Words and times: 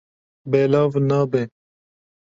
Belav 0.49 0.93
nabe. 1.07 1.41